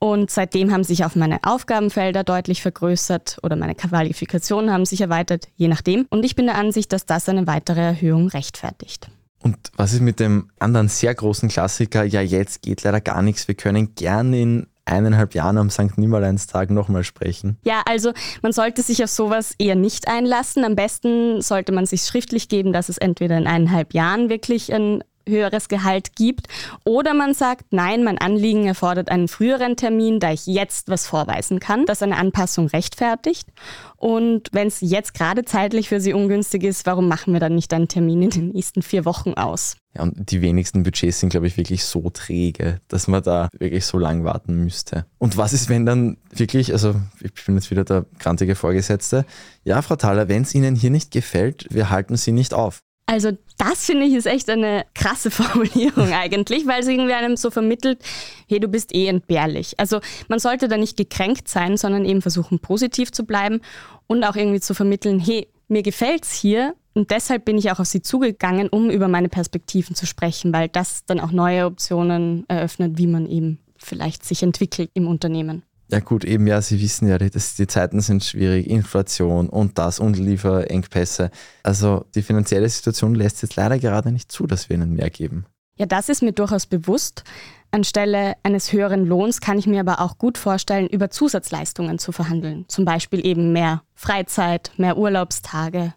[0.00, 5.48] Und seitdem haben sich auch meine Aufgabenfelder deutlich vergrößert oder meine Qualifikationen haben sich erweitert,
[5.56, 6.06] je nachdem.
[6.10, 9.10] Und ich bin der Ansicht, dass das eine weitere Erhöhung rechtfertigt.
[9.42, 12.04] Und was ist mit dem anderen sehr großen Klassiker?
[12.04, 13.48] Ja, jetzt geht leider gar nichts.
[13.48, 15.98] Wir können gerne in eineinhalb Jahren am St.
[15.98, 17.58] Nimmerleinstag nochmal sprechen?
[17.64, 20.64] Ja, also man sollte sich auf sowas eher nicht einlassen.
[20.64, 25.04] Am besten sollte man sich schriftlich geben, dass es entweder in eineinhalb Jahren wirklich ein
[25.28, 26.48] höheres Gehalt gibt.
[26.84, 31.60] Oder man sagt, nein, mein Anliegen erfordert einen früheren Termin, da ich jetzt was vorweisen
[31.60, 33.48] kann, das eine Anpassung rechtfertigt.
[33.96, 37.72] Und wenn es jetzt gerade zeitlich für Sie ungünstig ist, warum machen wir dann nicht
[37.74, 39.76] einen Termin in den nächsten vier Wochen aus?
[39.94, 43.84] Ja, und die wenigsten Budgets sind, glaube ich, wirklich so träge, dass man da wirklich
[43.86, 45.06] so lang warten müsste.
[45.18, 49.24] Und was ist, wenn dann wirklich, also ich bin jetzt wieder der grantige Vorgesetzte,
[49.64, 52.80] ja, Frau Thaler, wenn es Ihnen hier nicht gefällt, wir halten Sie nicht auf.
[53.08, 57.50] Also das finde ich ist echt eine krasse Formulierung eigentlich, weil es irgendwie einem so
[57.50, 58.02] vermittelt,
[58.46, 59.80] hey, du bist eh entbehrlich.
[59.80, 63.62] Also man sollte da nicht gekränkt sein, sondern eben versuchen, positiv zu bleiben
[64.08, 67.86] und auch irgendwie zu vermitteln, hey, mir gefällt's hier und deshalb bin ich auch auf
[67.86, 72.98] sie zugegangen, um über meine Perspektiven zu sprechen, weil das dann auch neue Optionen eröffnet,
[72.98, 75.62] wie man eben vielleicht sich entwickelt im Unternehmen.
[75.90, 80.00] Ja gut, eben ja, Sie wissen ja, dass die Zeiten sind schwierig, Inflation und das
[80.00, 81.30] und Lieferengpässe.
[81.62, 85.46] Also die finanzielle Situation lässt jetzt leider gerade nicht zu, dass wir Ihnen mehr geben.
[85.76, 87.24] Ja, das ist mir durchaus bewusst.
[87.70, 92.64] Anstelle eines höheren Lohns kann ich mir aber auch gut vorstellen, über Zusatzleistungen zu verhandeln.
[92.68, 95.94] Zum Beispiel eben mehr Freizeit, mehr Urlaubstage,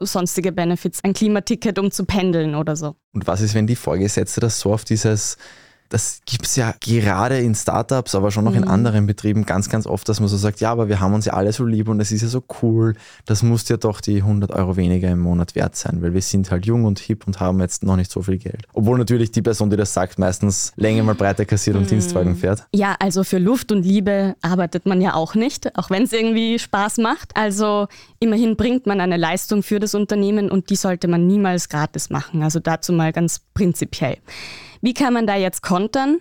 [0.00, 2.96] sonstige Benefits, ein Klimaticket, um zu pendeln oder so.
[3.12, 5.36] Und was ist, wenn die Vorgesetzte das so auf dieses
[5.92, 8.62] das gibt es ja gerade in Startups, aber schon noch mhm.
[8.62, 11.26] in anderen Betrieben ganz, ganz oft, dass man so sagt, ja, aber wir haben uns
[11.26, 12.94] ja alle so lieb und es ist ja so cool,
[13.26, 16.50] das muss ja doch die 100 Euro weniger im Monat wert sein, weil wir sind
[16.50, 18.62] halt jung und hip und haben jetzt noch nicht so viel Geld.
[18.72, 21.88] Obwohl natürlich die Person, die das sagt, meistens länger mal breiter kassiert und mhm.
[21.88, 22.64] Dienstwagen fährt.
[22.74, 26.58] Ja, also für Luft und Liebe arbeitet man ja auch nicht, auch wenn es irgendwie
[26.58, 27.36] Spaß macht.
[27.36, 27.86] Also
[28.18, 32.42] immerhin bringt man eine Leistung für das Unternehmen und die sollte man niemals gratis machen.
[32.42, 34.16] Also dazu mal ganz prinzipiell.
[34.82, 36.18] Wie kann man da jetzt kontern?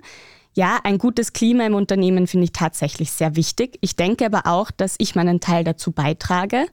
[0.53, 3.77] Ja, ein gutes Klima im Unternehmen finde ich tatsächlich sehr wichtig.
[3.81, 6.65] Ich denke aber auch, dass ich meinen Teil dazu beitrage.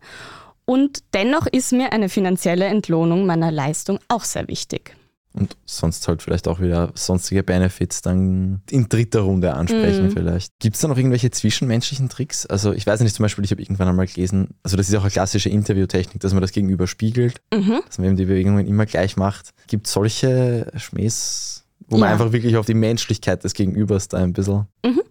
[0.64, 4.94] Und dennoch ist mir eine finanzielle Entlohnung meiner Leistung auch sehr wichtig.
[5.32, 10.10] Und sonst halt vielleicht auch wieder sonstige Benefits dann in dritter Runde ansprechen mhm.
[10.10, 10.52] vielleicht.
[10.58, 12.44] Gibt es da noch irgendwelche zwischenmenschlichen Tricks?
[12.44, 15.02] Also ich weiß nicht, zum Beispiel, ich habe irgendwann einmal gelesen, also das ist auch
[15.02, 17.80] eine klassische Interviewtechnik, dass man das Gegenüber spiegelt, mhm.
[17.86, 19.50] dass man eben die Bewegungen immer gleich macht.
[19.68, 21.67] Gibt es solche Schmähs?
[21.88, 22.00] Wo ja.
[22.00, 24.66] man einfach wirklich auf die Menschlichkeit des Gegenübers da ein bisschen.
[24.84, 25.02] Mhm.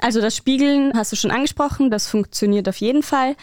[0.00, 3.36] Also das Spiegeln hast du schon angesprochen, das funktioniert auf jeden Fall.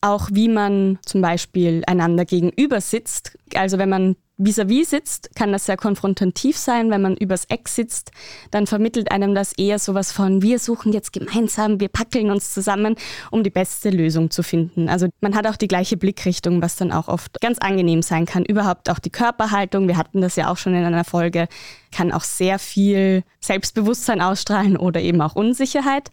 [0.00, 3.38] Auch wie man zum Beispiel einander gegenüber sitzt.
[3.54, 6.90] Also wenn man vis-à-vis -vis sitzt, kann das sehr konfrontativ sein.
[6.90, 8.12] Wenn man übers Eck sitzt,
[8.50, 12.96] dann vermittelt einem das eher sowas von, wir suchen jetzt gemeinsam, wir packeln uns zusammen,
[13.30, 14.88] um die beste Lösung zu finden.
[14.88, 18.44] Also man hat auch die gleiche Blickrichtung, was dann auch oft ganz angenehm sein kann.
[18.44, 21.48] Überhaupt auch die Körperhaltung, wir hatten das ja auch schon in einer Folge,
[21.90, 26.10] kann auch sehr viel Selbstbewusstsein ausstrahlen oder eben auch Unsicherheit.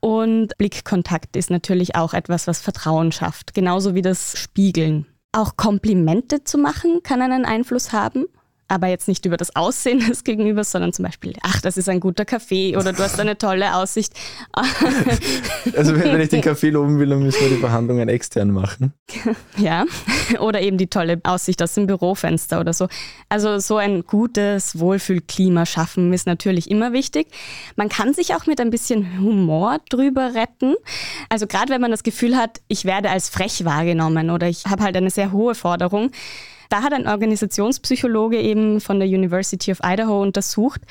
[0.00, 5.06] Und Blickkontakt ist natürlich auch etwas, was Vertrauen schafft, genauso wie das Spiegeln.
[5.34, 8.26] Auch Komplimente zu machen kann einen Einfluss haben
[8.68, 12.00] aber jetzt nicht über das Aussehen des Gegenübers, sondern zum Beispiel, ach, das ist ein
[12.00, 14.12] guter Kaffee oder du hast eine tolle Aussicht.
[15.76, 18.92] also wenn ich den Kaffee loben will, dann müssen wir die Verhandlungen extern machen.
[19.56, 19.84] Ja,
[20.40, 22.88] oder eben die tolle Aussicht aus dem Bürofenster oder so.
[23.28, 27.28] Also so ein gutes Wohlfühlklima schaffen ist natürlich immer wichtig.
[27.76, 30.74] Man kann sich auch mit ein bisschen Humor drüber retten.
[31.28, 34.82] Also gerade wenn man das Gefühl hat, ich werde als frech wahrgenommen oder ich habe
[34.82, 36.10] halt eine sehr hohe Forderung,
[36.68, 40.82] da hat ein Organisationspsychologe eben von der University of Idaho untersucht,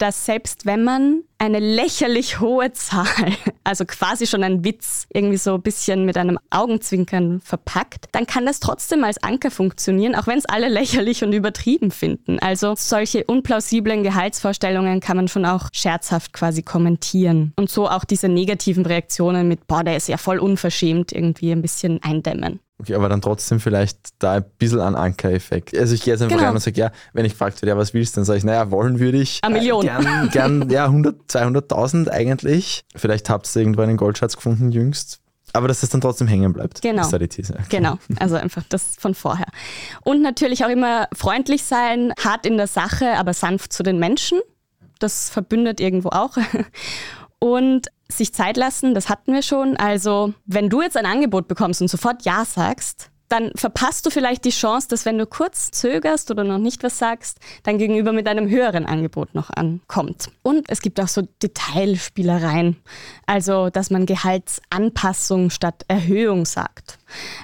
[0.00, 3.06] dass selbst wenn man eine lächerlich hohe Zahl,
[3.64, 8.46] also quasi schon ein Witz, irgendwie so ein bisschen mit einem Augenzwinkern verpackt, dann kann
[8.46, 12.38] das trotzdem als Anker funktionieren, auch wenn es alle lächerlich und übertrieben finden.
[12.38, 18.28] Also solche unplausiblen Gehaltsvorstellungen kann man schon auch scherzhaft quasi kommentieren und so auch diese
[18.28, 22.60] negativen Reaktionen mit, boah, der ist ja voll unverschämt, irgendwie ein bisschen eindämmen.
[22.80, 25.76] Okay, aber dann trotzdem vielleicht da ein bisschen ein Anker-Effekt.
[25.76, 26.48] Also ich gehe jetzt einfach genau.
[26.48, 28.44] rein und sage, ja, wenn ich gefragt werde, ja, was willst du, dann sage ich,
[28.44, 29.40] naja, wollen würde ich.
[29.42, 29.84] Eine Million.
[29.84, 32.84] Äh, gern, gern, ja, 100, 200.000 eigentlich.
[32.96, 35.20] Vielleicht habt ihr irgendwo einen Goldschatz gefunden jüngst.
[35.52, 36.80] Aber dass das dann trotzdem hängen bleibt.
[36.80, 37.02] Genau.
[37.02, 37.54] Ist da die These.
[37.54, 37.64] Okay.
[37.68, 37.98] Genau.
[38.18, 39.48] Also einfach das von vorher.
[40.02, 44.40] Und natürlich auch immer freundlich sein, hart in der Sache, aber sanft zu den Menschen.
[45.00, 46.36] Das verbündet irgendwo auch.
[47.40, 49.76] Und sich Zeit lassen, das hatten wir schon.
[49.76, 54.44] Also, wenn du jetzt ein Angebot bekommst und sofort Ja sagst, dann verpasst du vielleicht
[54.44, 58.26] die Chance, dass wenn du kurz zögerst oder noch nicht was sagst, dein Gegenüber mit
[58.26, 60.30] einem höheren Angebot noch ankommt.
[60.42, 62.76] Und es gibt auch so Detailspielereien,
[63.26, 66.98] also dass man Gehaltsanpassung statt Erhöhung sagt,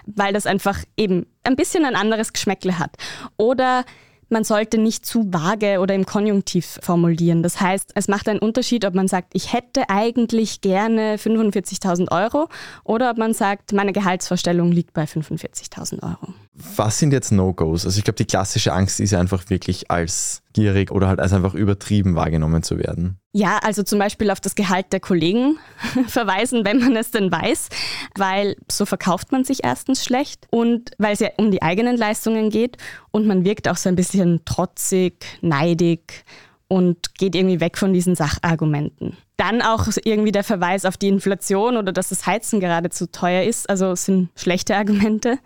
[0.07, 2.97] weil das einfach eben ein bisschen ein anderes Geschmäckle hat.
[3.37, 3.85] Oder
[4.29, 7.43] man sollte nicht zu vage oder im Konjunktiv formulieren.
[7.43, 12.49] Das heißt, es macht einen Unterschied, ob man sagt, ich hätte eigentlich gerne 45.000 Euro
[12.85, 16.35] oder ob man sagt, meine Gehaltsvorstellung liegt bei 45.000 Euro.
[16.77, 17.85] Was sind jetzt No-Gos?
[17.85, 21.35] Also ich glaube, die klassische Angst ist ja einfach wirklich als gierig oder halt als
[21.35, 23.19] einfach übertrieben wahrgenommen zu werden.
[23.33, 25.59] Ja, also zum Beispiel auf das Gehalt der Kollegen
[26.09, 27.69] verweisen, wenn man es denn weiß,
[28.17, 32.49] weil so verkauft man sich erstens schlecht und weil es ja um die eigenen Leistungen
[32.49, 32.79] geht
[33.11, 36.25] und man wirkt auch so ein bisschen trotzig, neidig
[36.69, 39.17] und geht irgendwie weg von diesen Sachargumenten.
[39.37, 43.43] Dann auch irgendwie der Verweis auf die Inflation oder dass das Heizen gerade zu teuer
[43.43, 45.39] ist, also sind schlechte Argumente.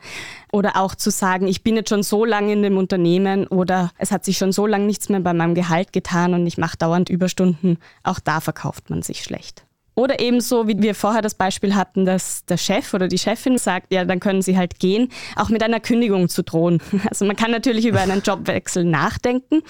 [0.52, 4.12] Oder auch zu sagen, ich bin jetzt schon so lange in dem Unternehmen oder es
[4.12, 7.10] hat sich schon so lange nichts mehr bei meinem Gehalt getan und ich mache dauernd
[7.10, 7.78] Überstunden.
[8.02, 9.64] Auch da verkauft man sich schlecht.
[10.00, 13.92] Oder ebenso, wie wir vorher das Beispiel hatten, dass der Chef oder die Chefin sagt,
[13.92, 16.80] ja, dann können sie halt gehen, auch mit einer Kündigung zu drohen.
[17.10, 19.62] Also man kann natürlich über einen Jobwechsel nachdenken,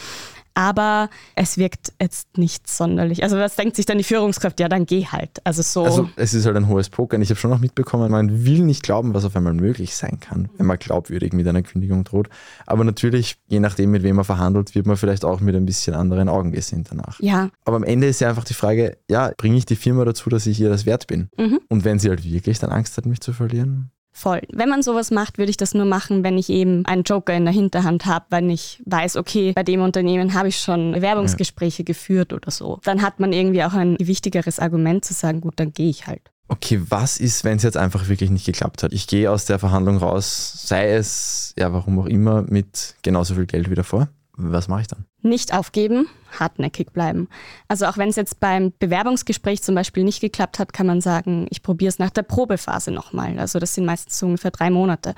[0.61, 3.23] aber es wirkt jetzt nicht sonderlich.
[3.23, 4.61] Also was denkt sich dann die Führungskraft?
[4.61, 5.41] Ja, dann geh halt.
[5.43, 5.85] Also so.
[5.85, 7.23] Also es ist halt ein hohes Pokern.
[7.23, 10.51] Ich habe schon noch mitbekommen, man will nicht glauben, was auf einmal möglich sein kann,
[10.59, 12.29] wenn man glaubwürdig mit einer Kündigung droht.
[12.67, 15.95] Aber natürlich, je nachdem, mit wem man verhandelt, wird man vielleicht auch mit ein bisschen
[15.95, 17.19] anderen Augen gesehen danach.
[17.21, 17.49] Ja.
[17.65, 20.47] Aber am Ende ist ja einfach die Frage, ja, bringe ich die Firma dazu, dass
[20.47, 21.31] ich ihr das wert bin?
[21.39, 21.61] Mhm.
[21.71, 24.43] Und wenn sie halt wirklich dann Angst hat, mich zu verlieren, Voll.
[24.53, 27.45] Wenn man sowas macht, würde ich das nur machen, wenn ich eben einen Joker in
[27.45, 31.87] der Hinterhand habe, wenn ich weiß, okay, bei dem Unternehmen habe ich schon Bewerbungsgespräche ja.
[31.87, 32.81] geführt oder so.
[32.85, 36.23] Dann hat man irgendwie auch ein wichtigeres Argument zu sagen, gut, dann gehe ich halt.
[36.49, 38.93] Okay, was ist, wenn es jetzt einfach wirklich nicht geklappt hat?
[38.93, 43.47] Ich gehe aus der Verhandlung raus, sei es, ja, warum auch immer, mit genauso viel
[43.47, 44.09] Geld wieder vor.
[44.43, 45.05] Was mache ich dann?
[45.23, 47.29] Nicht aufgeben, hartnäckig bleiben.
[47.69, 51.47] Also auch wenn es jetzt beim Bewerbungsgespräch zum Beispiel nicht geklappt hat, kann man sagen,
[51.51, 53.39] ich probiere es nach der Probephase nochmal.
[53.39, 55.15] Also das sind meistens so ungefähr drei Monate.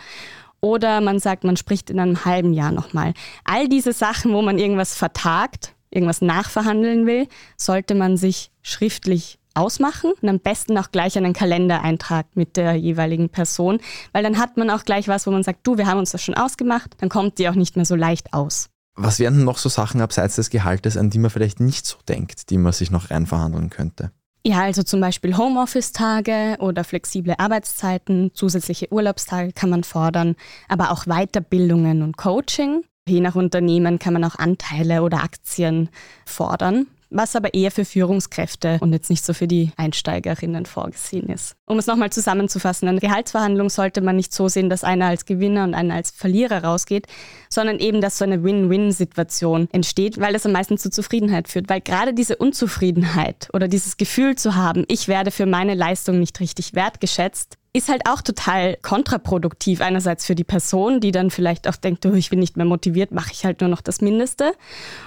[0.61, 3.15] Oder man sagt, man spricht in einem halben Jahr nochmal.
[3.45, 10.13] All diese Sachen, wo man irgendwas vertagt, irgendwas nachverhandeln will, sollte man sich schriftlich ausmachen
[10.21, 13.81] und am besten auch gleich einen Kalendereintrag mit der jeweiligen Person,
[14.13, 16.23] weil dann hat man auch gleich was, wo man sagt, du, wir haben uns das
[16.23, 18.71] schon ausgemacht, dann kommt die auch nicht mehr so leicht aus.
[18.95, 21.97] Was wären denn noch so Sachen abseits des Gehaltes, an die man vielleicht nicht so
[22.09, 24.13] denkt, die man sich noch reinverhandeln könnte?
[24.45, 30.35] Ja, also zum Beispiel Homeoffice-Tage oder flexible Arbeitszeiten, zusätzliche Urlaubstage kann man fordern,
[30.69, 32.83] aber auch Weiterbildungen und Coaching.
[33.07, 35.91] Je nach Unternehmen kann man auch Anteile oder Aktien
[36.27, 36.87] fordern.
[37.12, 41.55] Was aber eher für Führungskräfte und jetzt nicht so für die Einsteigerinnen vorgesehen ist.
[41.66, 45.64] Um es nochmal zusammenzufassen, eine Gehaltsverhandlung sollte man nicht so sehen, dass einer als Gewinner
[45.64, 47.07] und einer als Verlierer rausgeht,
[47.48, 51.68] sondern eben, dass so eine Win-Win-Situation entsteht, weil das am meisten zu Zufriedenheit führt.
[51.68, 56.40] Weil gerade diese Unzufriedenheit oder dieses Gefühl zu haben, ich werde für meine Leistung nicht
[56.40, 59.81] richtig wertgeschätzt, ist halt auch total kontraproduktiv.
[59.81, 63.13] Einerseits für die Person, die dann vielleicht auch denkt, oh, ich bin nicht mehr motiviert,
[63.13, 64.53] mache ich halt nur noch das Mindeste.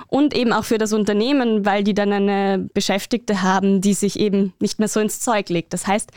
[0.08, 4.54] Und eben auch für das Unternehmen, weil die dann eine Beschäftigte haben, die sich eben
[4.60, 5.74] nicht mehr so ins Zeug legt.
[5.74, 6.12] Das heißt,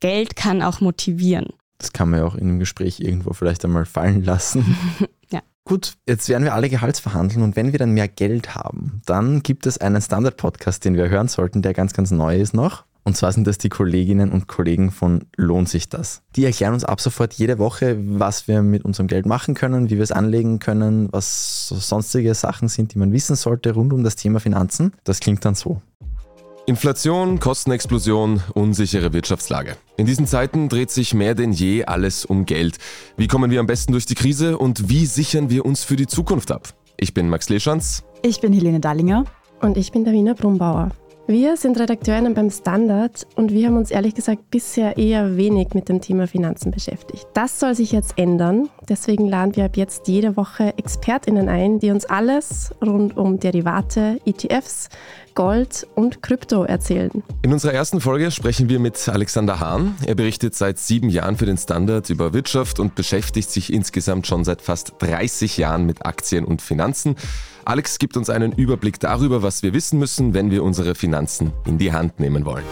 [0.00, 1.50] Geld kann auch motivieren.
[1.78, 4.76] Das kann man ja auch in einem Gespräch irgendwo vielleicht einmal fallen lassen.
[5.30, 5.40] ja.
[5.64, 9.66] Gut, jetzt werden wir alle Gehaltsverhandeln und wenn wir dann mehr Geld haben, dann gibt
[9.66, 12.84] es einen Standard-Podcast, den wir hören sollten, der ganz, ganz neu ist noch.
[13.04, 16.22] Und zwar sind das die Kolleginnen und Kollegen von Lohnt sich das.
[16.36, 19.96] Die erklären uns ab sofort jede Woche, was wir mit unserem Geld machen können, wie
[19.96, 24.04] wir es anlegen können, was so sonstige Sachen sind, die man wissen sollte rund um
[24.04, 24.92] das Thema Finanzen.
[25.04, 25.82] Das klingt dann so.
[26.66, 29.76] Inflation, Kostenexplosion, unsichere Wirtschaftslage.
[29.96, 32.78] In diesen Zeiten dreht sich mehr denn je alles um Geld.
[33.16, 36.06] Wie kommen wir am besten durch die Krise und wie sichern wir uns für die
[36.06, 36.68] Zukunft ab?
[36.96, 38.04] Ich bin Max Leschanz.
[38.22, 39.24] Ich bin Helene Dallinger.
[39.60, 40.90] Und ich bin Davina Brumbauer.
[41.28, 45.88] Wir sind Redakteurinnen beim Standard und wir haben uns ehrlich gesagt bisher eher wenig mit
[45.88, 47.28] dem Thema Finanzen beschäftigt.
[47.32, 48.70] Das soll sich jetzt ändern.
[48.88, 54.20] Deswegen laden wir ab jetzt jede Woche Expertinnen ein, die uns alles rund um Derivate,
[54.26, 54.88] ETFs,
[55.34, 57.22] Gold und Krypto erzählen.
[57.42, 59.94] In unserer ersten Folge sprechen wir mit Alexander Hahn.
[60.06, 64.44] Er berichtet seit sieben Jahren für den Standard über Wirtschaft und beschäftigt sich insgesamt schon
[64.44, 67.16] seit fast 30 Jahren mit Aktien und Finanzen.
[67.64, 71.78] Alex gibt uns einen Überblick darüber, was wir wissen müssen, wenn wir unsere Finanzen in
[71.78, 72.64] die Hand nehmen wollen.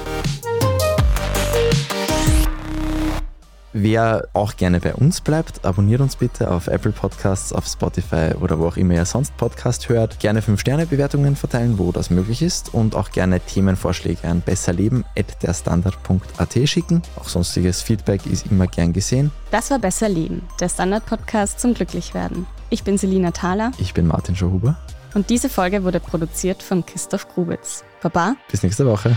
[3.73, 8.59] Wer auch gerne bei uns bleibt, abonniert uns bitte auf Apple Podcasts, auf Spotify oder
[8.59, 10.19] wo auch immer ihr sonst Podcast hört.
[10.19, 17.03] Gerne 5-Sterne-Bewertungen verteilen, wo das möglich ist und auch gerne Themenvorschläge an besserleben.derstandard.at schicken.
[17.15, 19.31] Auch sonstiges Feedback ist immer gern gesehen.
[19.53, 22.49] Das war Besser Leben, der Standard-Podcast zum Glücklichwerden.
[22.71, 23.71] Ich bin Selina Thaler.
[23.79, 24.77] Ich bin Martin Schauhuber.
[25.15, 27.85] Und diese Folge wurde produziert von Christoph Grubitz.
[28.03, 28.35] Baba.
[28.51, 29.17] Bis nächste Woche.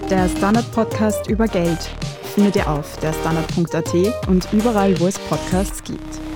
[0.11, 1.79] Der Standard-Podcast über Geld
[2.35, 6.30] findet ihr auf derstandard.at und überall, wo es Podcasts gibt.